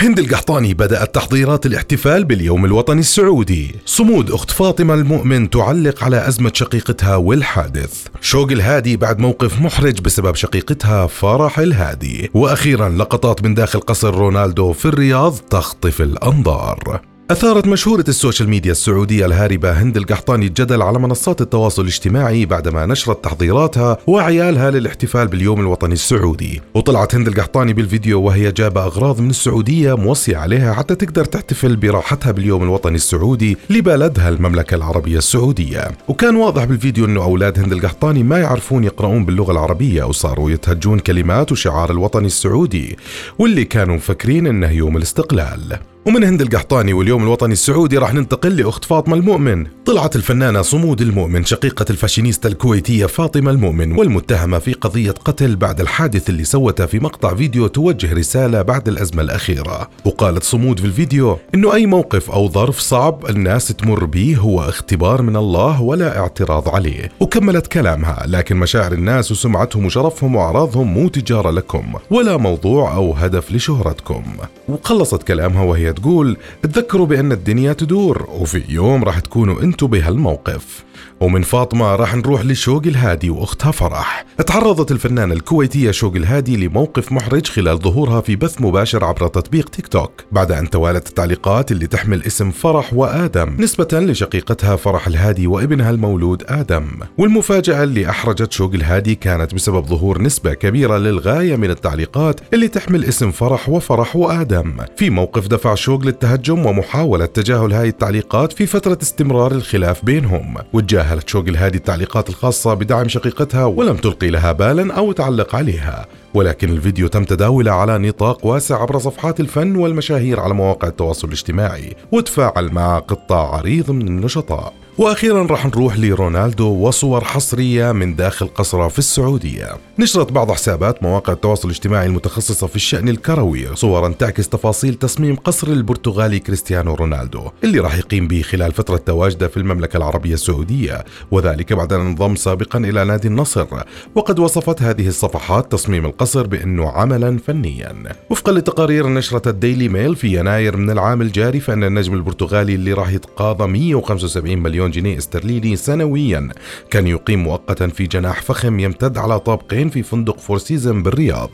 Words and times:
هند 0.00 0.18
القحطاني 0.18 0.74
بدأت 0.74 1.14
تحضيرات 1.14 1.66
الاحتفال 1.66 2.24
باليوم 2.24 2.64
الوطني 2.64 3.00
السعودي. 3.00 3.74
صمود 3.86 4.30
أخت 4.30 4.50
فاطمة 4.50 4.94
المؤمن 4.94 5.50
تعلق 5.50 6.04
على 6.04 6.28
أزمة 6.28 6.50
شقيقتها 6.54 7.16
والحادث. 7.16 8.06
شوق 8.20 8.50
الهادي 8.50 8.96
بعد 8.96 9.18
موقف 9.18 9.60
محرج 9.60 10.00
بسبب 10.00 10.34
شقيقتها 10.34 11.06
فرح 11.06 11.58
الهادي. 11.58 12.30
وأخيرا 12.34 12.88
لقطات 12.88 13.44
من 13.44 13.54
داخل 13.54 13.80
قصر 13.80 14.14
رونالدو 14.14 14.72
في 14.72 14.84
الرياض 14.84 15.36
تخطف 15.36 16.00
الأنظار. 16.00 17.00
أثارت 17.30 17.66
مشهورة 17.66 18.04
السوشيال 18.08 18.48
ميديا 18.48 18.72
السعودية 18.72 19.26
الهاربة 19.26 19.72
هند 19.72 19.96
القحطاني 19.96 20.46
الجدل 20.46 20.82
على 20.82 20.98
منصات 20.98 21.40
التواصل 21.40 21.82
الاجتماعي 21.82 22.46
بعدما 22.46 22.86
نشرت 22.86 23.24
تحضيراتها 23.24 23.98
وعيالها 24.06 24.70
للاحتفال 24.70 25.28
باليوم 25.28 25.60
الوطني 25.60 25.92
السعودي. 25.92 26.60
وطلعت 26.74 27.14
هند 27.14 27.28
القحطاني 27.28 27.72
بالفيديو 27.72 28.22
وهي 28.22 28.52
جابة 28.52 28.84
أغراض 28.84 29.20
من 29.20 29.30
السعودية 29.30 29.94
موصية 29.94 30.36
عليها 30.36 30.72
حتى 30.72 30.94
تقدر 30.94 31.24
تحتفل 31.24 31.76
براحتها 31.76 32.32
باليوم 32.32 32.62
الوطني 32.62 32.96
السعودي 32.96 33.56
لبلدها 33.70 34.28
المملكة 34.28 34.74
العربية 34.74 35.18
السعودية. 35.18 35.88
وكان 36.08 36.36
واضح 36.36 36.64
بالفيديو 36.64 37.04
أنه 37.04 37.22
أولاد 37.22 37.58
هند 37.58 37.72
القحطاني 37.72 38.22
ما 38.22 38.38
يعرفون 38.38 38.84
يقرؤون 38.84 39.24
باللغة 39.24 39.52
العربية 39.52 40.04
وصاروا 40.04 40.50
يتهجون 40.50 40.98
كلمات 40.98 41.52
وشعار 41.52 41.90
الوطني 41.90 42.26
السعودي 42.26 42.96
واللي 43.38 43.64
كانوا 43.64 43.96
مفكرين 43.96 44.46
أنه 44.46 44.70
يوم 44.70 44.96
الاستقلال. 44.96 45.78
ومن 46.06 46.24
هند 46.24 46.40
القحطاني 46.40 46.92
واليوم 46.92 47.22
الوطني 47.22 47.52
السعودي 47.52 47.98
راح 47.98 48.14
ننتقل 48.14 48.56
لأخت 48.56 48.84
فاطمة 48.84 49.16
المؤمن. 49.16 49.66
طلعت 49.84 50.16
الفنانة 50.16 50.62
صمود 50.62 51.00
المؤمن 51.00 51.44
شقيقة 51.44 51.84
الفاشينيستا 51.90 52.48
الكويتية 52.48 53.06
فاطمة 53.06 53.50
المؤمن 53.50 53.92
والمتهمة 53.92 54.58
في 54.58 54.72
قضية 54.72 55.10
قتل 55.10 55.56
بعد 55.56 55.80
الحادث 55.80 56.30
اللي 56.30 56.44
سوته 56.44 56.86
في 56.86 56.98
مقطع 56.98 57.34
فيديو 57.34 57.66
توجه 57.66 58.12
رسالة 58.12 58.62
بعد 58.62 58.88
الأزمة 58.88 59.22
الأخيرة. 59.22 59.88
وقالت 60.04 60.42
صمود 60.42 60.80
في 60.80 60.86
الفيديو 60.86 61.38
إنه 61.54 61.74
أي 61.74 61.86
موقف 61.86 62.30
أو 62.30 62.48
ظرف 62.48 62.78
صعب 62.78 63.30
الناس 63.30 63.68
تمر 63.68 64.04
به 64.04 64.36
هو 64.38 64.60
اختبار 64.60 65.22
من 65.22 65.36
الله 65.36 65.82
ولا 65.82 66.18
اعتراض 66.18 66.68
عليه. 66.68 67.12
وكملت 67.20 67.66
كلامها 67.66 68.24
لكن 68.26 68.56
مشاعر 68.56 68.92
الناس 68.92 69.32
وسمعتهم 69.32 69.86
وشرفهم 69.86 70.36
وأعراضهم 70.36 70.94
مو 70.94 71.08
تجارة 71.08 71.50
لكم 71.50 71.92
ولا 72.10 72.36
موضوع 72.36 72.94
أو 72.94 73.12
هدف 73.12 73.52
لشهرتكم. 73.52 74.22
وخلصت 74.68 75.22
كلامها 75.22 75.62
وهي 75.62 75.89
تقول 75.90 76.36
تذكروا 76.62 77.06
بأن 77.06 77.32
الدنيا 77.32 77.72
تدور 77.72 78.28
وفي 78.30 78.62
يوم 78.68 79.04
راح 79.04 79.18
تكونوا 79.18 79.62
أنتم 79.62 79.86
بهالموقف. 79.86 80.84
ومن 81.20 81.42
فاطمة 81.42 81.96
راح 81.96 82.14
نروح 82.14 82.44
لشوق 82.44 82.82
الهادي 82.86 83.30
وأختها 83.30 83.70
فرح. 83.70 84.24
تعرضت 84.46 84.92
الفنانة 84.92 85.34
الكويتية 85.34 85.90
شوق 85.90 86.16
الهادي 86.16 86.56
لموقف 86.56 87.12
محرج 87.12 87.46
خلال 87.46 87.78
ظهورها 87.78 88.20
في 88.20 88.36
بث 88.36 88.60
مباشر 88.60 89.04
عبر 89.04 89.28
تطبيق 89.28 89.68
تيك 89.68 89.86
توك 89.86 90.10
بعد 90.32 90.52
أن 90.52 90.70
توالت 90.70 91.08
التعليقات 91.08 91.72
اللي 91.72 91.86
تحمل 91.86 92.24
اسم 92.24 92.50
فرح 92.50 92.94
وآدم 92.94 93.56
نسبة 93.58 93.88
لشقيقتها 93.92 94.76
فرح 94.76 95.06
الهادي 95.06 95.46
وابنها 95.46 95.90
المولود 95.90 96.44
آدم. 96.46 96.86
والمفاجأة 97.18 97.82
اللي 97.82 98.10
أحرجت 98.10 98.52
شوق 98.52 98.74
الهادي 98.74 99.14
كانت 99.14 99.54
بسبب 99.54 99.86
ظهور 99.86 100.22
نسبة 100.22 100.54
كبيرة 100.54 100.98
للغاية 100.98 101.56
من 101.56 101.70
التعليقات 101.70 102.40
اللي 102.54 102.68
تحمل 102.68 103.04
اسم 103.04 103.30
فرح 103.30 103.68
وفرح 103.68 104.16
وآدم. 104.16 104.76
في 104.96 105.10
موقف 105.10 105.46
دفع 105.46 105.74
شوق 105.80 106.04
للتهجم 106.04 106.66
ومحاولة 106.66 107.26
تجاهل 107.26 107.72
هاي 107.72 107.88
التعليقات 107.88 108.52
في 108.52 108.66
فترة 108.66 108.98
استمرار 109.02 109.52
الخلاف 109.52 110.04
بينهم. 110.04 110.54
وتجاهلت 110.72 111.28
شوق 111.28 111.44
الهادي 111.48 111.78
التعليقات 111.78 112.28
الخاصة 112.28 112.74
بدعم 112.74 113.08
شقيقتها 113.08 113.64
ولم 113.64 113.96
تلقي 113.96 114.30
لها 114.30 114.52
بالا 114.52 114.94
أو 114.94 115.12
تعلق 115.12 115.54
عليها. 115.54 116.06
ولكن 116.34 116.68
الفيديو 116.68 117.08
تم 117.08 117.24
تداوله 117.24 117.72
على 117.72 117.98
نطاق 117.98 118.46
واسع 118.46 118.82
عبر 118.82 118.98
صفحات 118.98 119.40
الفن 119.40 119.76
والمشاهير 119.76 120.40
على 120.40 120.54
مواقع 120.54 120.88
التواصل 120.88 121.28
الاجتماعي 121.28 121.96
وتفاعل 122.12 122.72
مع 122.72 122.98
قطاع 122.98 123.54
عريض 123.54 123.90
من 123.90 124.08
النشطاء. 124.08 124.72
وأخيرا 125.00 125.46
راح 125.46 125.66
نروح 125.66 125.98
لرونالدو 125.98 126.66
وصور 126.66 127.24
حصرية 127.24 127.92
من 127.92 128.16
داخل 128.16 128.46
قصره 128.46 128.88
في 128.88 128.98
السعودية. 128.98 129.68
نشرت 129.98 130.32
بعض 130.32 130.52
حسابات 130.52 131.02
مواقع 131.02 131.32
التواصل 131.32 131.68
الاجتماعي 131.68 132.06
المتخصصة 132.06 132.66
في 132.66 132.76
الشأن 132.76 133.08
الكروي 133.08 133.76
صورا 133.76 134.08
تعكس 134.08 134.48
تفاصيل 134.48 134.94
تصميم 134.94 135.36
قصر 135.36 135.68
البرتغالي 135.68 136.38
كريستيانو 136.38 136.94
رونالدو 136.94 137.50
اللي 137.64 137.78
راح 137.78 137.98
يقيم 137.98 138.28
به 138.28 138.42
خلال 138.42 138.72
فترة 138.72 138.96
تواجده 138.96 139.48
في 139.48 139.56
المملكة 139.56 139.96
العربية 139.96 140.34
السعودية 140.34 141.04
وذلك 141.30 141.72
بعد 141.72 141.92
أن 141.92 142.00
انضم 142.00 142.34
سابقا 142.34 142.78
إلى 142.78 143.04
نادي 143.04 143.28
النصر 143.28 143.66
وقد 144.14 144.38
وصفت 144.38 144.82
هذه 144.82 145.08
الصفحات 145.08 145.72
تصميم 145.72 146.06
القصر 146.06 146.46
بأنه 146.46 146.88
عملا 146.90 147.38
فنيا. 147.38 147.94
وفقا 148.30 148.52
لتقارير 148.52 149.08
نشره 149.08 149.48
الديلي 149.48 149.88
ميل 149.88 150.16
في 150.16 150.38
يناير 150.38 150.76
من 150.76 150.90
العام 150.90 151.22
الجاري 151.22 151.60
فإن 151.60 151.84
النجم 151.84 152.14
البرتغالي 152.14 152.74
اللي 152.74 152.92
راح 152.92 153.12
يتقاضى 153.12 153.66
175 153.66 154.58
مليون 154.58 154.89
مليون 154.90 155.02
جنيه 155.02 155.18
استرليني 155.18 155.76
سنويا. 155.76 156.48
كان 156.90 157.06
يقيم 157.06 157.42
مؤقتا 157.42 157.88
في 157.88 158.06
جناح 158.06 158.42
فخم 158.42 158.80
يمتد 158.80 159.18
على 159.18 159.40
طابقين 159.40 159.88
في 159.88 160.02
فندق 160.02 160.38
فور 160.38 160.58
سيزن 160.58 161.02
بالرياض. 161.02 161.50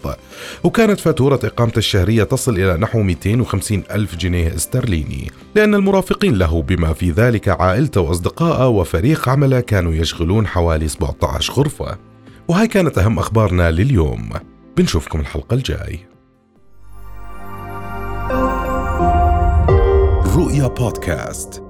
وكانت 0.65 1.01
فاتورة 1.01 1.41
إقامته 1.45 1.79
الشهرية 1.79 2.25
تصل 2.25 2.53
إلى 2.53 2.77
نحو 2.77 3.03
250 3.03 3.83
ألف 3.91 4.17
جنيه 4.17 4.55
إسترليني. 4.55 5.31
لأن 5.55 5.75
المرافقين 5.75 6.35
له 6.35 6.63
بما 6.63 6.93
في 6.93 7.11
ذلك 7.11 7.49
عائلته 7.49 8.01
وأصدقائه 8.01 8.69
وفريق 8.69 9.29
عمله 9.29 9.61
كانوا 9.61 9.95
يشغلون 9.95 10.47
حوالي 10.47 10.89
17 10.89 11.53
غرفة. 11.53 11.99
وهاي 12.49 12.69
كانت 12.69 12.99
أهم 12.99 13.19
أخبارنا 13.19 13.71
لليوم. 13.71 14.31
بنشوفكم 14.77 15.21
الحلقة 15.21 15.55
الجاي. 15.55 16.01
رؤيا 20.37 20.67
بودكاست. 20.67 21.66